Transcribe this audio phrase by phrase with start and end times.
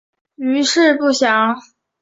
[0.37, 1.61] 余事不详。